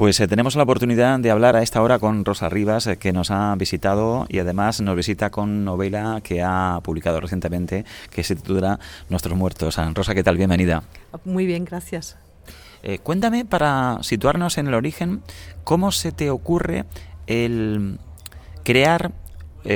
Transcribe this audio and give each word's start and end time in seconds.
Pues 0.00 0.18
eh, 0.18 0.26
tenemos 0.26 0.56
la 0.56 0.62
oportunidad 0.62 1.18
de 1.18 1.30
hablar 1.30 1.56
a 1.56 1.62
esta 1.62 1.82
hora 1.82 1.98
con 1.98 2.24
Rosa 2.24 2.48
Rivas, 2.48 2.86
eh, 2.86 2.96
que 2.96 3.12
nos 3.12 3.30
ha 3.30 3.54
visitado 3.56 4.24
y 4.30 4.38
además 4.38 4.80
nos 4.80 4.96
visita 4.96 5.28
con 5.28 5.62
novela 5.62 6.22
que 6.24 6.42
ha 6.42 6.80
publicado 6.82 7.20
recientemente, 7.20 7.84
que 8.10 8.24
se 8.24 8.34
titula 8.34 8.80
Nuestros 9.10 9.36
Muertos. 9.36 9.78
Ah, 9.78 9.92
Rosa, 9.94 10.14
¿qué 10.14 10.22
tal? 10.22 10.38
Bienvenida. 10.38 10.84
Muy 11.26 11.44
bien, 11.44 11.66
gracias. 11.66 12.16
Eh, 12.82 12.98
cuéntame, 12.98 13.44
para 13.44 13.98
situarnos 14.00 14.56
en 14.56 14.68
el 14.68 14.74
origen, 14.74 15.20
¿cómo 15.64 15.92
se 15.92 16.12
te 16.12 16.30
ocurre 16.30 16.86
el 17.26 17.98
crear 18.64 19.12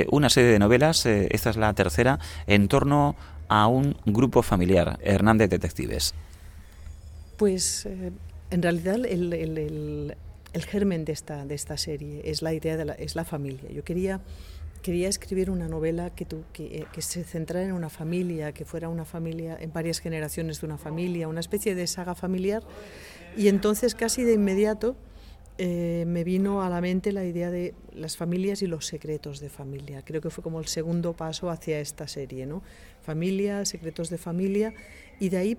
una 0.09 0.31
serie 0.31 0.49
de 0.49 0.57
novelas, 0.57 1.05
esta 1.05 1.51
es 1.51 1.55
la 1.55 1.71
tercera, 1.73 2.17
en 2.47 2.67
torno 2.67 3.15
a 3.47 3.67
un 3.67 3.95
grupo 4.07 4.41
familiar, 4.41 4.97
Hernández 5.03 5.51
Detectives? 5.51 6.15
Pues 7.37 7.87
en 8.51 8.61
realidad, 8.61 8.95
el, 9.05 10.15
germen 10.67 11.05
de 11.05 11.11
esta, 11.11 11.45
de 11.45 11.55
esta 11.55 11.77
serie 11.77 12.21
es 12.25 12.41
la 12.41 12.53
idea 12.53 12.77
de 12.77 12.85
la, 12.85 12.93
es 12.93 13.15
la 13.15 13.25
familia. 13.25 13.69
Yo 13.71 13.83
quería, 13.83 14.21
quería 14.81 15.09
escribir 15.09 15.49
una 15.49 15.67
novela 15.67 16.11
que, 16.11 16.25
que, 16.53 16.85
que, 16.91 17.01
se 17.01 17.23
centrara 17.23 17.65
en 17.65 17.73
una 17.73 17.89
familia, 17.89 18.53
que 18.53 18.65
fuera 18.65 18.87
una 18.87 19.05
familia, 19.05 19.57
en 19.59 19.73
varias 19.73 19.99
generaciones 19.99 20.61
de 20.61 20.67
una 20.67 20.77
familia, 20.77 21.27
una 21.27 21.41
especie 21.41 21.75
de 21.75 21.87
saga 21.87 22.15
familiar. 22.15 22.63
Y 23.35 23.47
entonces, 23.49 23.95
casi 23.95 24.23
de 24.23 24.33
inmediato, 24.33 24.95
eh, 25.57 26.03
me 26.05 26.25
vino 26.25 26.63
a 26.63 26.69
la 26.69 26.81
mente 26.81 27.13
la 27.13 27.23
idea 27.23 27.49
de 27.49 27.73
las 27.93 28.17
familias 28.17 28.61
y 28.61 28.67
los 28.67 28.85
secretos 28.85 29.39
de 29.39 29.49
familia. 29.49 30.01
Creo 30.03 30.19
que 30.19 30.29
fue 30.29 30.43
como 30.43 30.59
el 30.59 30.67
segundo 30.67 31.13
paso 31.13 31.49
hacia 31.49 31.79
esta 31.79 32.09
serie, 32.09 32.45
¿no? 32.45 32.61
Familia, 33.01 33.63
secretos 33.63 34.09
de 34.09 34.17
familia, 34.17 34.73
y 35.17 35.29
de 35.29 35.37
ahí 35.37 35.57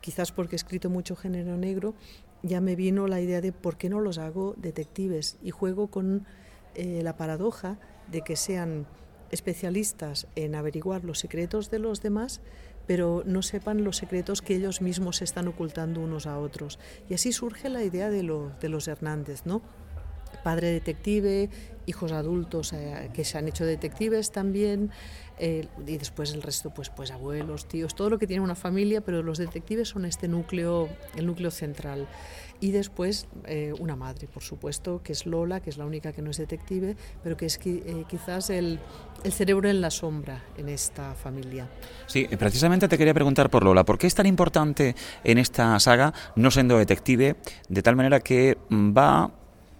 quizás 0.00 0.32
porque 0.32 0.56
he 0.56 0.58
escrito 0.58 0.90
mucho 0.90 1.16
género 1.16 1.56
negro, 1.56 1.94
ya 2.42 2.60
me 2.60 2.76
vino 2.76 3.06
la 3.08 3.20
idea 3.20 3.40
de 3.40 3.52
por 3.52 3.76
qué 3.76 3.88
no 3.88 4.00
los 4.00 4.18
hago 4.18 4.54
detectives 4.56 5.38
y 5.42 5.50
juego 5.50 5.88
con 5.88 6.26
eh, 6.74 7.00
la 7.02 7.16
paradoja 7.16 7.78
de 8.10 8.22
que 8.22 8.36
sean 8.36 8.86
especialistas 9.30 10.26
en 10.36 10.54
averiguar 10.54 11.04
los 11.04 11.18
secretos 11.18 11.70
de 11.70 11.78
los 11.78 12.00
demás, 12.00 12.40
pero 12.86 13.22
no 13.26 13.42
sepan 13.42 13.84
los 13.84 13.96
secretos 13.96 14.40
que 14.40 14.54
ellos 14.54 14.80
mismos 14.80 15.20
están 15.20 15.48
ocultando 15.48 16.00
unos 16.00 16.26
a 16.26 16.38
otros. 16.38 16.78
Y 17.10 17.14
así 17.14 17.32
surge 17.32 17.68
la 17.68 17.82
idea 17.82 18.08
de, 18.08 18.22
de 18.22 18.68
los 18.68 18.88
Hernández, 18.88 19.42
¿no? 19.44 19.60
Padre 20.42 20.70
detective, 20.70 21.50
hijos 21.86 22.12
adultos 22.12 22.72
eh, 22.72 23.10
que 23.12 23.24
se 23.24 23.38
han 23.38 23.48
hecho 23.48 23.64
detectives 23.64 24.30
también, 24.30 24.90
y 25.40 25.96
después 25.98 26.32
el 26.34 26.42
resto, 26.42 26.70
pues, 26.70 26.90
pues 26.90 27.12
abuelos, 27.12 27.66
tíos, 27.66 27.94
todo 27.94 28.10
lo 28.10 28.18
que 28.18 28.26
tiene 28.26 28.42
una 28.42 28.56
familia, 28.56 29.00
pero 29.00 29.22
los 29.22 29.38
detectives 29.38 29.88
son 29.88 30.04
este 30.04 30.26
núcleo, 30.26 30.88
el 31.14 31.26
núcleo 31.26 31.52
central. 31.52 32.08
Y 32.60 32.72
después 32.72 33.28
eh, 33.44 33.72
una 33.78 33.94
madre, 33.94 34.26
por 34.26 34.42
supuesto, 34.42 35.00
que 35.02 35.12
es 35.12 35.26
Lola, 35.26 35.60
que 35.60 35.70
es 35.70 35.78
la 35.78 35.86
única 35.86 36.12
que 36.12 36.22
no 36.22 36.30
es 36.30 36.38
detective, 36.38 36.96
pero 37.22 37.36
que 37.36 37.46
es 37.46 37.58
eh, 37.64 38.04
quizás 38.08 38.50
el, 38.50 38.80
el, 39.22 39.32
cerebro 39.32 39.68
en 39.68 39.80
la 39.80 39.90
sombra 39.90 40.44
en 40.56 40.68
esta 40.68 41.14
familia. 41.14 41.68
Sí, 42.06 42.26
precisamente 42.36 42.88
te 42.88 42.98
quería 42.98 43.14
preguntar 43.14 43.48
por 43.48 43.62
Lola, 43.62 43.84
¿por 43.84 43.96
qué 43.96 44.08
es 44.08 44.14
tan 44.14 44.26
importante 44.26 44.96
en 45.22 45.38
esta 45.38 45.78
saga 45.78 46.12
no 46.34 46.50
siendo 46.50 46.78
detective, 46.78 47.36
de 47.68 47.82
tal 47.82 47.94
manera 47.94 48.18
que 48.18 48.58
va 48.72 49.30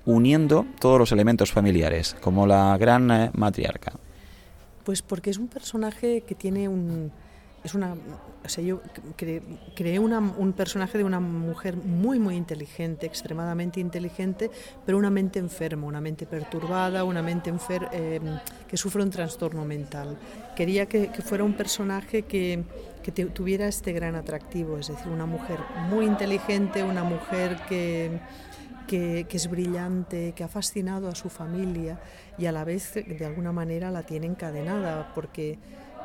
uniendo 0.09 0.64
todos 0.81 0.98
los 0.98 1.12
elementos 1.12 1.53
familiares, 1.53 2.17
como 2.23 2.47
la 2.47 2.77
gran 2.78 3.11
eh, 3.11 3.31
matriarca? 3.34 3.92
Pues 4.83 5.03
porque 5.03 5.28
es 5.28 5.37
un 5.37 5.48
personaje 5.48 6.23
que 6.23 6.34
tiene 6.34 6.69
un... 6.69 7.12
Es 7.62 7.75
una, 7.75 7.92
o 7.92 8.48
sea, 8.48 8.65
yo 8.65 8.81
creé 9.17 9.98
un 9.98 10.53
personaje 10.56 10.97
de 10.97 11.05
una 11.05 11.19
mujer 11.20 11.77
muy, 11.77 12.19
muy 12.19 12.37
inteligente, 12.37 13.05
extremadamente 13.05 13.81
inteligente, 13.81 14.48
pero 14.87 14.97
una 14.97 15.11
mente 15.11 15.41
enferma, 15.41 15.87
una 15.87 16.00
mente 16.00 16.25
perturbada, 16.25 17.03
una 17.05 17.20
mente 17.20 17.50
enfer 17.50 17.89
eh, 17.93 18.20
que 18.69 18.77
sufre 18.77 19.03
un 19.03 19.11
trastorno 19.11 19.65
mental. 19.65 20.17
Quería 20.56 20.87
que, 20.87 21.11
fuera 21.22 21.43
un 21.43 21.55
personaje 21.55 22.22
que, 22.22 22.62
que 23.03 23.11
tuviera 23.12 23.66
este 23.66 23.93
gran 23.93 24.15
atractivo, 24.15 24.78
es 24.78 24.88
decir, 24.88 25.09
una 25.09 25.27
mujer 25.27 25.59
muy 25.91 26.06
inteligente, 26.06 26.84
una 26.84 27.03
mujer 27.03 27.59
que 27.69 28.21
que, 28.88 29.26
es 29.31 29.49
brillante, 29.49 30.32
que 30.34 30.43
ha 30.43 30.49
fascinado 30.49 31.09
a 31.09 31.15
su 31.15 31.28
familia 31.28 32.00
y 32.38 32.47
a 32.47 32.53
la 32.53 32.65
vez 32.65 32.94
de 32.94 33.25
alguna 33.25 33.53
manera 33.53 33.91
la 33.91 34.03
tiene 34.03 34.26
encadenada 34.26 35.12
porque, 35.15 35.59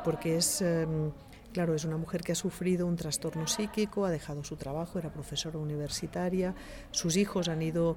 porque 0.04 0.36
es... 0.36 0.60
Em, 0.62 1.10
claro, 1.52 1.74
es 1.74 1.84
una 1.84 1.96
mujer 1.96 2.22
que 2.22 2.32
ha 2.32 2.34
sufrido 2.34 2.86
un 2.86 2.96
trastorno 2.96 3.46
psíquico, 3.46 4.04
ha 4.04 4.10
dejado 4.10 4.42
su 4.44 4.56
trabajo, 4.56 4.98
era 4.98 5.12
profesora 5.12 5.58
universitaria, 5.58 6.54
sus 6.90 7.16
hijos 7.16 7.48
han 7.48 7.62
ido 7.62 7.96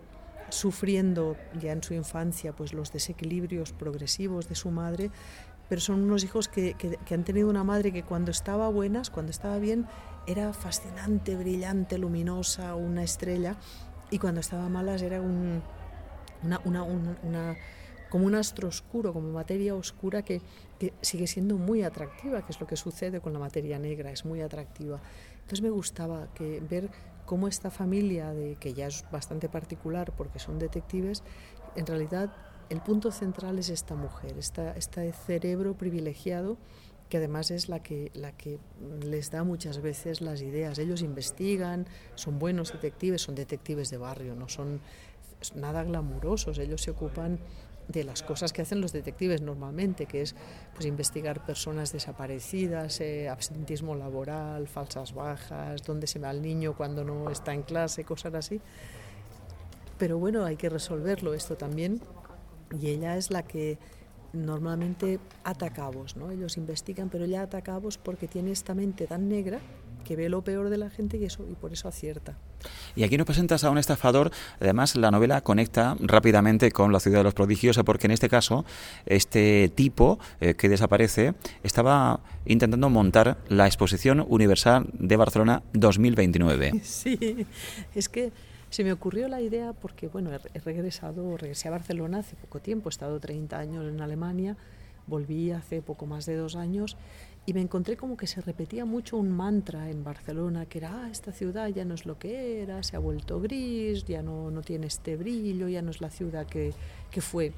sufriendo 0.50 1.36
ya 1.60 1.74
en 1.74 1.84
su 1.84 1.94
infancia 1.94 2.54
pues 2.54 2.72
los 2.74 2.94
desequilibrios 2.94 3.74
progresivos 3.74 4.48
de 4.48 4.56
su 4.56 4.72
madre, 4.72 5.12
pero 5.68 5.82
son 5.82 6.04
unos 6.04 6.24
hijos 6.24 6.48
que, 6.48 6.76
que, 6.76 7.14
han 7.14 7.24
tenido 7.24 7.50
una 7.50 7.64
madre 7.64 7.92
que 7.92 8.04
cuando 8.04 8.32
estaba 8.32 8.70
buenas, 8.70 9.10
cuando 9.10 9.32
estaba 9.32 9.58
bien, 9.58 9.86
era 10.28 10.54
fascinante, 10.54 11.36
brillante, 11.36 11.98
luminosa, 11.98 12.76
una 12.76 13.04
estrella, 13.04 13.58
y 14.10 14.20
cuando 14.20 14.42
estaba 14.42 14.70
malas 14.70 15.02
era 15.02 15.22
un, 15.22 15.62
como 18.10 18.26
un 18.26 18.36
astro 18.36 18.68
oscuro, 18.68 19.14
como 19.14 19.32
materia 19.32 19.76
oscura 19.76 20.22
que, 20.22 20.42
sigue 21.02 21.28
siendo 21.28 21.58
muy 21.58 21.84
atractiva, 21.84 22.46
que 22.46 22.52
es 22.52 22.60
lo 22.60 22.68
que 22.68 22.78
sucede 22.78 23.20
con 23.20 23.34
la 23.34 23.40
materia 23.40 23.80
negra, 23.80 24.12
es 24.12 24.26
muy 24.26 24.42
atractiva. 24.42 25.00
Entonces 25.36 25.62
me 25.62 25.70
gustaba 25.70 26.28
ver 26.70 26.90
cómo 27.26 27.48
esta 27.48 27.70
familia, 27.70 28.34
que 28.60 28.74
ya 28.74 28.88
es 28.88 29.04
bastante 29.12 29.50
particular 29.50 30.14
porque 30.16 30.40
son 30.40 30.60
detectives, 30.60 31.24
en 31.76 31.86
realidad 31.86 32.32
el 32.70 32.82
punto 32.82 33.12
central 33.12 33.60
es 33.60 33.70
esta 33.70 33.96
mujer, 33.96 34.38
esta, 34.38 34.76
este 34.76 35.12
cerebro 35.14 35.76
privilegiado 35.76 36.58
que 37.10 37.18
además 37.18 37.52
es 37.52 37.70
la 37.70 37.82
que, 37.82 38.12
la 38.14 38.32
que 38.34 38.60
les 39.02 39.32
da 39.32 39.44
muchas 39.44 39.82
veces 39.82 40.22
las 40.22 40.42
ideas. 40.42 40.78
Ellos 40.78 41.02
investigan, 41.02 41.88
son 42.16 42.40
buenos 42.40 42.72
detectives, 42.72 43.22
son 43.22 43.36
detectives 43.36 43.90
de 43.90 43.98
barrio, 43.98 44.36
no 44.36 44.50
son 44.50 44.82
nada 45.56 45.84
glamurosos, 45.84 46.58
ellos 46.58 46.82
se 46.82 46.92
ocupan 46.92 47.40
de 47.88 48.04
las 48.04 48.22
cosas 48.22 48.52
que 48.52 48.62
hacen 48.62 48.82
los 48.82 48.92
detectives 48.92 49.42
normalmente, 49.42 50.06
que 50.06 50.22
es 50.22 50.36
pues, 50.74 50.86
investigar 50.86 51.46
personas 51.46 51.94
desaparecidas, 51.94 53.00
eh, 53.00 53.30
absentismo 53.30 53.96
laboral, 53.96 54.68
falsas 54.68 55.14
bajas, 55.14 55.84
dónde 55.84 56.08
se 56.08 56.20
va 56.20 56.32
el 56.32 56.42
niño 56.42 56.76
cuando 56.76 57.04
no 57.04 57.30
está 57.30 57.54
en 57.54 57.64
clase, 57.64 58.04
cosas 58.04 58.34
así. 58.34 58.60
Pero 59.98 60.18
bueno, 60.18 60.44
hay 60.44 60.58
que 60.58 60.70
resolverlo 60.70 61.34
esto 61.34 61.56
también. 61.56 62.02
Y 62.78 62.90
ella 62.90 63.16
es 63.16 63.32
la 63.32 63.44
que 63.44 63.80
normalmente 64.34 65.20
ata 65.44 65.70
cabos, 65.72 66.16
¿no? 66.16 66.32
Ellos 66.32 66.58
investigan, 66.58 67.10
pero 67.10 67.26
ella 67.26 67.44
ata 67.44 67.62
cabos 67.62 67.98
porque 67.98 68.28
tiene 68.28 68.52
esta 68.52 68.74
mente 68.74 69.08
tan 69.08 69.30
negra 69.30 69.60
que 70.08 70.16
ve 70.16 70.30
lo 70.30 70.42
peor 70.42 70.70
de 70.70 70.78
la 70.78 70.90
gente 70.90 71.18
y 71.18 71.26
eso 71.26 71.46
y 71.52 71.56
por 71.56 71.74
eso 71.74 71.90
acierta. 71.90 72.38
Y 72.96 73.04
aquí 73.04 73.18
nos 73.18 73.26
presentas 73.26 73.64
a 73.66 73.70
un 73.70 73.78
estafador, 73.78 74.32
además 74.60 74.96
la 74.96 75.12
novela 75.12 75.42
conecta 75.42 75.98
rápidamente 76.00 76.72
con 76.72 76.94
la 76.94 77.02
ciudad 77.02 77.20
de 77.20 77.24
los 77.26 77.34
prodigios, 77.34 77.78
porque 77.86 78.08
en 78.08 78.12
este 78.12 78.30
caso 78.30 78.66
este 79.06 79.70
tipo 79.76 80.18
eh, 80.40 80.56
que 80.56 80.70
desaparece 80.70 81.34
estaba 81.62 82.22
intentando 82.46 82.90
montar 82.90 83.38
la 83.50 83.68
Exposición 83.68 84.26
Universal 84.28 84.88
de 84.94 85.18
Barcelona 85.18 85.64
2029. 85.74 86.82
Sí, 86.88 87.46
es 87.94 88.10
que 88.10 88.32
se 88.70 88.84
me 88.84 88.92
ocurrió 88.92 89.28
la 89.28 89.42
idea 89.42 89.74
porque, 89.74 90.08
bueno, 90.08 90.30
he 90.54 90.60
regresado, 90.60 91.38
regresé 91.38 91.68
a 91.68 91.72
Barcelona 91.72 92.20
hace 92.20 92.36
poco 92.36 92.60
tiempo, 92.60 92.90
he 92.90 92.92
estado 92.92 93.20
30 93.20 93.58
años 93.58 93.86
en 93.88 94.02
Alemania, 94.02 94.58
volví 95.08 95.52
hace 95.52 95.82
poco 95.82 96.06
más 96.06 96.26
de 96.26 96.36
dos 96.36 96.56
años 96.56 96.98
y 97.46 97.54
me 97.54 97.62
encontré 97.62 97.96
como 97.96 98.18
que 98.18 98.28
se 98.28 98.42
repetía 98.42 98.84
mucho 98.84 99.16
un 99.16 99.32
mantra 99.32 99.90
en 99.90 100.04
Barcelona, 100.04 100.66
que 100.66 100.80
era, 100.80 101.06
ah, 101.06 101.10
esta 101.10 101.32
ciudad 101.32 101.70
ya 101.70 101.86
no 101.86 101.94
es 101.94 102.06
lo 102.06 102.20
que 102.20 102.62
era, 102.62 102.84
se 102.84 102.98
ha 102.98 103.00
vuelto 103.00 103.40
gris, 103.40 104.04
ya 104.04 104.22
no, 104.22 104.52
no 104.52 104.62
tiene 104.62 104.88
este 104.88 105.16
brillo, 105.16 105.70
ya 105.70 105.82
no 105.82 105.92
es 105.92 106.02
la 106.02 106.10
ciudad 106.10 106.46
que, 106.46 106.74
que 107.10 107.22
fue. 107.22 107.54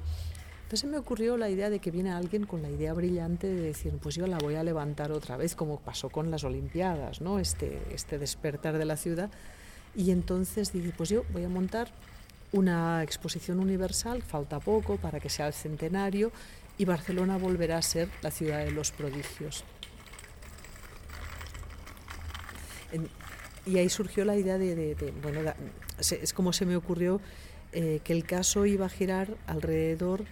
Entonces 0.62 0.88
me 0.88 0.96
ocurrió 0.96 1.36
la 1.36 1.50
idea 1.50 1.70
de 1.70 1.80
que 1.80 1.90
viene 1.90 2.12
alguien 2.12 2.46
con 2.46 2.62
la 2.62 2.70
idea 2.70 2.92
brillante 2.92 3.48
de 3.48 3.60
decir, 3.60 3.92
pues 4.00 4.14
yo 4.14 4.28
la 4.28 4.38
voy 4.38 4.54
a 4.54 4.62
levantar 4.62 5.10
otra 5.10 5.36
vez, 5.36 5.56
como 5.56 5.80
pasó 5.80 6.08
con 6.08 6.30
las 6.30 6.44
Olimpiadas, 6.44 7.20
¿no? 7.20 7.40
este, 7.40 7.82
este 7.92 8.18
despertar 8.18 8.78
de 8.78 8.84
la 8.84 8.96
ciudad 8.96 9.28
y 9.94 10.10
entonces 10.10 10.72
dije, 10.72 10.92
pues 10.96 11.08
yo 11.08 11.24
voy 11.32 11.44
a 11.44 11.48
montar 11.48 11.92
una 12.52 13.02
exposición 13.02 13.60
universal, 13.60 14.22
falta 14.22 14.58
poco 14.60 14.96
para 14.96 15.20
que 15.20 15.28
sea 15.28 15.46
el 15.46 15.52
centenario, 15.52 16.32
y 16.78 16.84
Barcelona 16.84 17.36
volverá 17.36 17.78
a 17.78 17.82
ser 17.82 18.08
la 18.22 18.30
ciudad 18.30 18.64
de 18.64 18.70
los 18.70 18.90
prodigios. 18.90 19.64
y 23.66 23.78
ahí 23.78 23.88
surgió 23.88 24.24
la 24.24 24.36
idea 24.36 24.58
de, 24.58 25.14
bueno, 25.22 25.52
es 25.98 26.32
como 26.32 26.52
se 26.52 26.66
me 26.66 26.74
ocurrió 26.76 27.20
eh, 27.72 28.00
que 28.02 28.12
el 28.12 28.24
caso 28.24 28.66
iba 28.66 28.86
a 28.86 28.88
girar 28.88 29.36
alrededor 29.46 30.24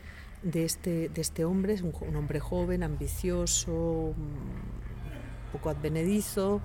de 0.42 0.64
este, 0.64 1.08
de 1.08 1.20
este 1.20 1.44
hombre, 1.44 1.74
un, 1.82 1.92
un 2.00 2.16
hombre 2.16 2.40
joven, 2.40 2.82
ambicioso, 2.82 3.72
un 3.72 4.16
poco 5.52 5.70
advenedizo, 5.70 6.60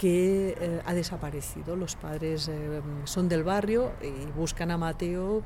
que 0.00 0.56
eh, 0.58 0.80
ha 0.86 0.94
desaparecido. 0.94 1.76
Los 1.76 1.94
padres 1.94 2.48
eh, 2.48 2.80
son 3.04 3.28
del 3.28 3.44
barrio 3.44 3.92
y 4.00 4.30
buscan 4.32 4.70
a 4.70 4.78
Mateo 4.78 5.42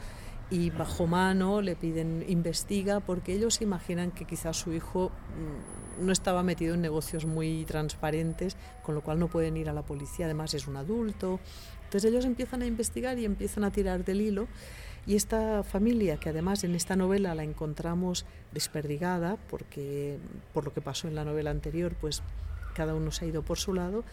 y 0.48 0.70
bajo 0.70 1.08
mano 1.08 1.60
le 1.60 1.74
piden 1.74 2.24
investiga 2.28 3.00
porque 3.00 3.32
ellos 3.32 3.60
imaginan 3.62 4.12
que 4.12 4.26
quizás 4.26 4.56
su 4.56 4.72
hijo 4.72 5.10
mm, 5.10 6.06
no 6.06 6.12
estaba 6.12 6.44
metido 6.44 6.74
en 6.74 6.82
negocios 6.82 7.26
muy 7.26 7.64
transparentes, 7.64 8.56
con 8.84 8.94
lo 8.94 9.00
cual 9.00 9.18
no 9.18 9.26
pueden 9.26 9.56
ir 9.56 9.68
a 9.68 9.72
la 9.72 9.82
policía, 9.82 10.26
además 10.26 10.54
es 10.54 10.68
un 10.68 10.76
adulto. 10.76 11.40
Entonces 11.82 12.08
ellos 12.08 12.24
empiezan 12.24 12.62
a 12.62 12.66
investigar 12.66 13.18
y 13.18 13.24
empiezan 13.24 13.64
a 13.64 13.72
tirar 13.72 14.04
del 14.04 14.20
hilo 14.20 14.46
y 15.04 15.16
esta 15.16 15.64
familia, 15.64 16.18
que 16.18 16.28
además 16.28 16.62
en 16.62 16.76
esta 16.76 16.94
novela 16.94 17.34
la 17.34 17.42
encontramos 17.42 18.24
desperdigada, 18.52 19.36
porque 19.50 20.18
por 20.52 20.64
lo 20.64 20.72
que 20.72 20.80
pasó 20.80 21.08
en 21.08 21.16
la 21.16 21.24
novela 21.24 21.50
anterior, 21.50 21.96
pues 22.00 22.22
cada 22.74 22.94
uno 22.94 23.10
se 23.10 23.24
ha 23.24 23.28
ido 23.28 23.42
por 23.42 23.58
su 23.58 23.74
lado, 23.74 24.04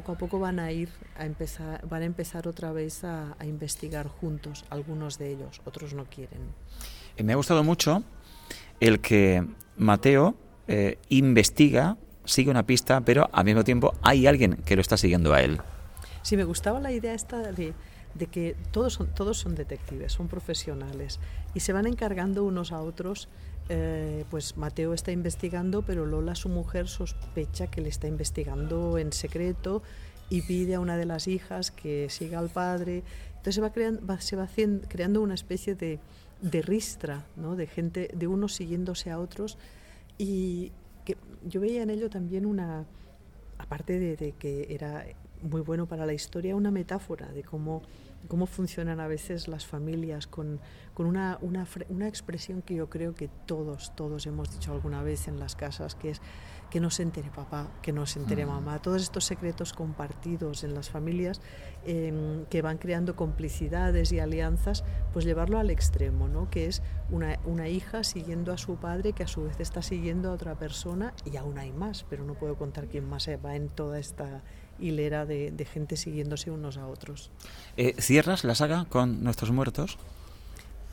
poco 0.00 0.12
a 0.12 0.14
poco 0.16 0.38
van 0.38 0.58
a 0.58 0.72
ir 0.72 0.88
a 1.18 1.26
empezar, 1.26 1.86
van 1.86 2.00
a 2.00 2.04
empezar 2.06 2.48
otra 2.48 2.72
vez 2.72 3.04
a, 3.04 3.36
investigar 3.44 4.08
juntos, 4.08 4.64
algunos 4.70 5.18
de 5.18 5.32
ellos, 5.32 5.60
otros 5.66 5.92
no 5.92 6.06
quieren. 6.06 6.40
Eh, 7.18 7.22
me 7.22 7.34
ha 7.34 7.36
gustado 7.36 7.62
mucho 7.62 8.02
el 8.80 9.00
que 9.00 9.46
Mateo 9.76 10.36
eh, 10.68 10.96
investiga, 11.10 11.98
sigue 12.24 12.50
una 12.50 12.64
pista, 12.64 13.02
pero 13.02 13.28
al 13.30 13.44
mismo 13.44 13.62
tiempo 13.62 13.92
hay 14.00 14.26
alguien 14.26 14.56
que 14.64 14.74
lo 14.74 14.80
está 14.80 14.96
siguiendo 14.96 15.34
a 15.34 15.42
él. 15.42 15.60
Sí, 16.22 16.34
me 16.38 16.44
gustaba 16.44 16.80
la 16.80 16.92
idea 16.92 17.12
esta 17.12 17.52
de, 17.52 17.74
de 18.14 18.26
que 18.26 18.56
todos 18.70 18.94
son, 18.94 19.08
todos 19.08 19.36
son 19.36 19.54
detectives, 19.54 20.12
son 20.12 20.28
profesionales 20.28 21.20
y 21.52 21.60
se 21.60 21.74
van 21.74 21.86
encargando 21.86 22.44
unos 22.44 22.72
a 22.72 22.80
otros 22.80 23.28
eh, 23.72 24.24
pues 24.30 24.56
Mateo 24.56 24.92
está 24.94 25.12
investigando, 25.12 25.82
pero 25.82 26.04
Lola, 26.04 26.34
su 26.34 26.48
mujer, 26.48 26.88
sospecha 26.88 27.68
que 27.68 27.80
le 27.80 27.88
está 27.88 28.08
investigando 28.08 28.98
en 28.98 29.12
secreto 29.12 29.84
y 30.28 30.42
pide 30.42 30.74
a 30.74 30.80
una 30.80 30.96
de 30.96 31.04
las 31.04 31.28
hijas 31.28 31.70
que 31.70 32.10
siga 32.10 32.40
al 32.40 32.48
padre. 32.48 33.04
Entonces 33.28 33.54
se 33.54 34.34
va 34.36 34.48
creando, 34.88 35.22
una 35.22 35.34
especie 35.34 35.76
de, 35.76 36.00
ristra, 36.62 37.24
de 37.36 37.66
gente, 37.68 38.10
de 38.12 38.26
unos 38.26 38.54
siguiéndose 38.54 39.12
a 39.12 39.20
otros. 39.20 39.56
Y 40.18 40.72
que 41.04 41.16
yo 41.44 41.60
veía 41.60 41.84
en 41.84 41.90
ello 41.90 42.10
también 42.10 42.46
una, 42.46 42.86
aparte 43.56 44.00
de 44.00 44.32
que 44.32 44.66
era 44.68 45.06
muy 45.42 45.60
bueno 45.60 45.86
para 45.86 46.06
la 46.06 46.12
historia, 46.12 46.56
una 46.56 46.72
metáfora 46.72 47.28
de 47.28 47.44
cómo 47.44 47.82
cómo 48.28 48.46
funcionan 48.46 49.00
a 49.00 49.06
veces 49.06 49.48
las 49.48 49.66
familias 49.66 50.26
con, 50.26 50.60
con 50.94 51.06
una, 51.06 51.38
una, 51.40 51.66
una, 51.88 52.08
expresión 52.08 52.62
que 52.62 52.74
yo 52.74 52.88
creo 52.90 53.14
que 53.14 53.28
todos, 53.46 53.94
todos 53.94 54.26
hemos 54.26 54.50
dicho 54.52 54.72
alguna 54.72 55.02
vez 55.02 55.28
en 55.28 55.38
las 55.38 55.56
casas, 55.56 55.94
que 55.94 56.10
es 56.10 56.20
que 56.70 56.80
no 56.80 56.90
se 56.90 57.02
entere 57.02 57.30
papá, 57.30 57.68
que 57.82 57.92
no 57.92 58.06
se 58.06 58.20
entere 58.20 58.46
mm. 58.46 58.48
mamá. 58.48 58.80
Todos 58.80 59.02
estos 59.02 59.24
secretos 59.24 59.72
compartidos 59.72 60.62
en 60.62 60.74
las 60.74 60.88
familias 60.88 61.40
em, 61.84 62.44
que 62.46 62.62
van 62.62 62.78
creando 62.78 63.16
complicidades 63.16 64.12
y 64.12 64.20
alianzas, 64.20 64.84
pues 65.12 65.24
llevarlo 65.24 65.58
al 65.58 65.70
extremo, 65.70 66.28
¿no? 66.28 66.48
que 66.48 66.66
es 66.66 66.82
una, 67.10 67.40
una 67.44 67.68
hija 67.68 68.04
siguiendo 68.04 68.52
a 68.52 68.58
su 68.58 68.76
padre 68.76 69.12
que 69.12 69.24
a 69.24 69.26
su 69.26 69.42
vez 69.42 69.58
está 69.58 69.82
siguiendo 69.82 70.30
a 70.30 70.32
otra 70.32 70.54
persona 70.54 71.12
y 71.24 71.36
aún 71.36 71.58
hay 71.58 71.72
más, 71.72 72.04
pero 72.08 72.24
no 72.24 72.34
puedo 72.34 72.56
contar 72.56 72.86
quién 72.86 73.08
más 73.08 73.28
va 73.44 73.56
en 73.56 73.68
toda 73.68 73.98
esta 73.98 74.42
hilera 74.80 75.26
de, 75.26 75.50
de 75.50 75.64
gente 75.64 75.96
siguiéndose 75.96 76.50
unos 76.50 76.76
a 76.76 76.86
otros. 76.86 77.30
Eh, 77.76 77.94
¿Cierras 77.98 78.44
la 78.44 78.54
saga 78.54 78.86
con 78.88 79.22
nuestros 79.22 79.50
muertos? 79.50 79.98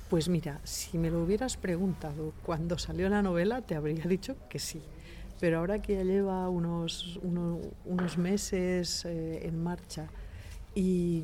Pues 0.09 0.29
mira, 0.29 0.61
si 0.63 0.97
me 0.97 1.11
lo 1.11 1.21
hubieras 1.23 1.57
preguntado 1.57 2.33
cuando 2.45 2.77
salió 2.77 3.09
la 3.09 3.21
novela, 3.21 3.61
te 3.61 3.75
habría 3.75 4.05
dicho 4.05 4.35
que 4.49 4.59
sí. 4.59 4.81
Pero 5.39 5.59
ahora 5.59 5.81
que 5.81 5.95
ya 5.95 6.03
lleva 6.03 6.49
unos, 6.49 7.19
unos 7.21 8.17
meses 8.17 9.05
eh, 9.05 9.45
en 9.45 9.61
marcha 9.61 10.07
y, 10.73 11.23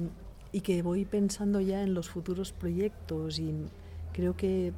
y 0.52 0.62
que 0.62 0.82
voy 0.82 1.06
pensando 1.06 1.62
ya 1.62 1.82
en 1.82 1.94
los 1.94 2.10
futuros 2.10 2.52
proyectos 2.52 3.40
y 3.40 3.54
creo 4.12 4.36
que 4.36 4.72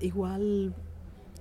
igual 0.00 0.74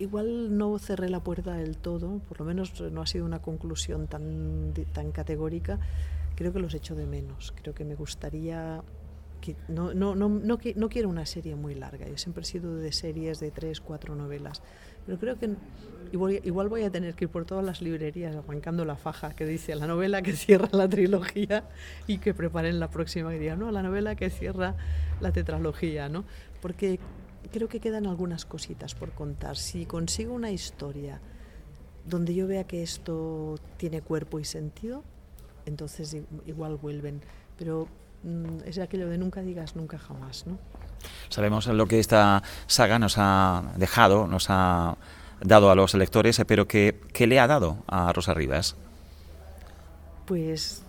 igual 0.01 0.57
no 0.57 0.77
cerré 0.79 1.09
la 1.09 1.21
puerta 1.21 1.53
del 1.53 1.77
todo, 1.77 2.19
por 2.27 2.39
lo 2.39 2.45
menos 2.45 2.79
no 2.81 3.01
ha 3.01 3.07
sido 3.07 3.25
una 3.25 3.41
conclusión 3.41 4.07
tan, 4.07 4.73
tan 4.93 5.11
categórica, 5.11 5.79
creo 6.35 6.51
que 6.51 6.59
los 6.59 6.73
echo 6.73 6.95
de 6.95 7.05
menos. 7.05 7.53
Creo 7.61 7.73
que 7.73 7.85
me 7.85 7.95
gustaría... 7.95 8.81
Que 9.41 9.55
no, 9.67 9.91
no, 9.95 10.13
no, 10.13 10.29
no, 10.29 10.59
no 10.75 10.89
quiero 10.89 11.09
una 11.09 11.25
serie 11.25 11.55
muy 11.55 11.73
larga, 11.73 12.07
yo 12.07 12.15
siempre 12.15 12.43
he 12.43 12.45
sido 12.45 12.75
de 12.75 12.91
series 12.91 13.39
de 13.39 13.49
tres, 13.49 13.81
cuatro 13.81 14.15
novelas, 14.15 14.61
pero 15.07 15.17
creo 15.17 15.39
que 15.39 15.55
igual, 16.11 16.39
igual 16.43 16.69
voy 16.69 16.83
a 16.83 16.91
tener 16.91 17.15
que 17.15 17.25
ir 17.25 17.31
por 17.31 17.45
todas 17.45 17.65
las 17.65 17.81
librerías 17.81 18.35
arrancando 18.35 18.85
la 18.85 18.97
faja 18.97 19.35
que 19.35 19.47
dice 19.47 19.73
la 19.73 19.87
novela 19.87 20.21
que 20.21 20.33
cierra 20.33 20.69
la 20.73 20.87
trilogía 20.87 21.63
y 22.05 22.19
que 22.19 22.35
preparen 22.35 22.79
la 22.79 22.91
próxima 22.91 23.35
y 23.35 23.39
no, 23.57 23.71
la 23.71 23.81
novela 23.81 24.15
que 24.15 24.29
cierra 24.29 24.75
la 25.21 25.31
tetralogía, 25.31 26.07
¿no? 26.07 26.23
Porque 26.61 26.99
creo 27.51 27.67
que 27.67 27.79
quedan 27.79 28.05
algunas 28.07 28.45
cositas 28.45 28.95
por 28.95 29.11
contar. 29.11 29.57
Si 29.57 29.85
consigo 29.85 30.33
una 30.33 30.51
historia 30.51 31.19
donde 32.05 32.33
yo 32.33 32.47
vea 32.47 32.65
que 32.65 32.83
esto 32.83 33.55
tiene 33.77 34.01
cuerpo 34.01 34.39
y 34.39 34.45
sentido, 34.45 35.03
entonces 35.65 36.17
igual 36.45 36.77
vuelven. 36.77 37.21
Pero 37.57 37.87
mm, 38.23 38.63
es 38.65 38.79
aquello 38.79 39.09
de 39.09 39.17
nunca 39.17 39.41
digas 39.41 39.75
nunca 39.75 39.97
jamás, 39.97 40.47
¿no? 40.47 40.57
Sabemos 41.29 41.67
lo 41.67 41.87
que 41.87 41.99
esta 41.99 42.43
saga 42.67 42.99
nos 42.99 43.15
ha 43.17 43.73
dejado, 43.77 44.27
nos 44.27 44.47
ha 44.49 44.97
dado 45.43 45.71
a 45.71 45.75
los 45.75 45.93
lectores, 45.95 46.41
pero 46.47 46.67
¿qué, 46.67 46.99
qué 47.13 47.25
le 47.27 47.39
ha 47.39 47.47
dado 47.47 47.77
a 47.87 48.13
Rosa 48.13 48.33
Rivas? 48.33 48.75
Pues 50.25 50.83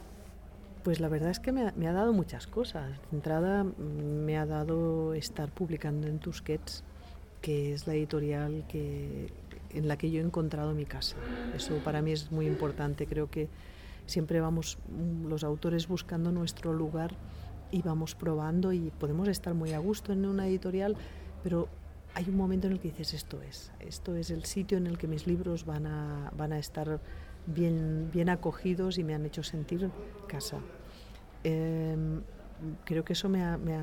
pues 0.82 1.00
la 1.00 1.08
verdad 1.08 1.30
es 1.30 1.40
que 1.40 1.52
me 1.52 1.62
ha, 1.62 1.92
dado 1.92 2.12
muchas 2.12 2.46
cosas. 2.46 2.90
De 3.10 3.16
entrada 3.16 3.64
me 3.64 4.36
ha 4.36 4.46
dado 4.46 5.14
estar 5.14 5.50
publicando 5.50 6.08
en 6.08 6.18
Tusquets, 6.18 6.82
que 7.40 7.72
es 7.72 7.86
la 7.86 7.94
editorial 7.94 8.64
que, 8.68 9.32
en 9.70 9.88
la 9.88 9.96
que 9.96 10.10
yo 10.10 10.20
he 10.20 10.24
encontrado 10.24 10.74
mi 10.74 10.84
casa. 10.84 11.16
Eso 11.54 11.76
para 11.84 12.02
mí 12.02 12.12
es 12.12 12.32
muy 12.32 12.46
importante. 12.46 13.06
Creo 13.06 13.30
que 13.30 13.48
siempre 14.06 14.40
vamos 14.40 14.78
mm, 14.88 15.26
los 15.26 15.44
autores 15.44 15.86
buscando 15.88 16.32
nuestro 16.32 16.72
lugar 16.72 17.14
y 17.70 17.82
vamos 17.82 18.14
probando 18.14 18.72
y 18.72 18.90
podemos 18.98 19.28
estar 19.28 19.54
muy 19.54 19.72
a 19.72 19.78
gusto 19.78 20.12
en 20.12 20.26
una 20.26 20.46
editorial, 20.46 20.96
pero 21.42 21.68
hay 22.14 22.28
un 22.28 22.36
momento 22.36 22.66
en 22.66 22.74
el 22.74 22.80
que 22.80 22.88
dices 22.88 23.14
esto 23.14 23.40
es, 23.40 23.72
esto 23.80 24.14
es 24.14 24.30
el 24.30 24.44
sitio 24.44 24.76
en 24.76 24.86
el 24.86 24.98
que 24.98 25.06
mis 25.06 25.26
libros 25.26 25.64
van 25.64 25.86
a, 25.86 26.30
van 26.36 26.52
a 26.52 26.58
estar 26.58 27.00
bien, 27.46 28.10
bien 28.12 28.28
acogidos 28.28 28.98
y 28.98 29.04
me 29.04 29.14
han 29.14 29.26
hecho 29.26 29.42
sentir 29.42 29.90
casa. 30.28 30.58
Em, 31.44 32.22
creo 32.84 33.04
que 33.04 33.14
eso 33.14 33.28
me 33.28 33.42
ha, 33.42 33.58
me, 33.58 33.74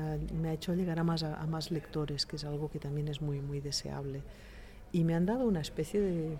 ha, 0.48 0.52
hecho 0.52 0.74
llegar 0.74 0.98
a 0.98 1.04
más, 1.04 1.22
a, 1.22 1.46
más 1.46 1.70
lectores, 1.70 2.26
que 2.26 2.36
es 2.36 2.44
algo 2.44 2.70
que 2.70 2.78
también 2.78 3.08
es 3.08 3.20
muy, 3.20 3.40
muy 3.40 3.60
deseable. 3.60 4.22
Y 4.92 5.04
me 5.04 5.14
han 5.14 5.26
dado 5.26 5.46
una 5.46 5.60
especie 5.60 6.00
de, 6.00 6.38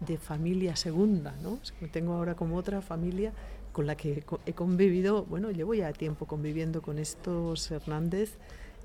de 0.00 0.18
familia 0.18 0.76
segunda, 0.76 1.34
¿no? 1.42 1.58
Tengo 1.92 2.14
ahora 2.14 2.34
como 2.34 2.56
otra 2.56 2.80
familia 2.80 3.32
con 3.72 3.86
la 3.86 3.96
que 3.96 4.22
he 4.44 4.52
convivido, 4.52 5.24
bueno, 5.24 5.50
llevo 5.50 5.74
ya 5.74 5.92
tiempo 5.92 6.26
conviviendo 6.26 6.82
con 6.82 6.98
estos 6.98 7.70
Hernández 7.70 8.36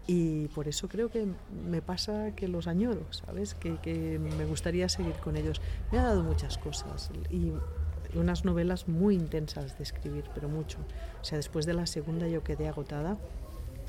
y 0.08 0.48
por 0.48 0.70
eso 0.70 0.88
creo 0.88 1.10
que 1.10 1.28
me 1.70 1.82
pasa 1.82 2.32
que 2.36 2.48
los 2.48 2.68
añoro, 2.68 3.06
¿sabes? 3.12 3.54
Que, 3.54 3.76
que 3.78 4.18
me 4.20 4.46
gustaría 4.46 4.88
seguir 4.88 5.16
con 5.16 5.36
ellos. 5.36 5.62
Me 5.92 6.00
ha 6.00 6.04
dado 6.04 6.24
muchas 6.24 6.58
cosas 6.58 7.12
y 7.30 7.52
unas 8.16 8.46
novelas 8.46 8.88
muy 8.88 9.16
intensas 9.16 9.78
de 9.78 9.84
escribir, 9.84 10.24
pero 10.34 10.48
mucho. 10.48 10.78
O 11.22 11.26
sea, 11.26 11.38
después 11.38 11.66
de 11.66 11.74
la 11.74 11.86
segunda 11.86 12.28
yo 12.28 12.44
quedé 12.44 12.70
agotada, 12.70 13.18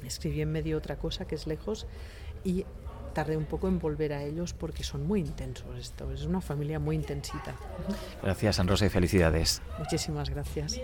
escribí 0.04 0.40
en 0.40 0.50
medio 0.50 0.76
otra 0.76 0.96
cosa 0.96 1.26
que 1.26 1.36
es 1.36 1.46
lejos 1.46 1.86
y 2.44 2.64
tardé 3.14 3.36
un 3.36 3.46
poco 3.46 3.68
en 3.68 3.78
volver 3.78 4.12
a 4.12 4.22
ellos 4.22 4.54
porque 4.54 4.84
son 4.84 5.06
muy 5.06 5.20
intensos 5.20 5.66
esto, 5.78 6.12
es 6.12 6.24
una 6.24 6.40
familia 6.40 6.78
muy 6.78 6.96
intensita. 6.96 7.54
Gracias, 8.22 8.56
San 8.56 8.68
Rosa, 8.68 8.86
y 8.86 8.90
felicidades. 8.90 9.62
Muchísimas 9.78 10.30
gracias. 10.30 10.80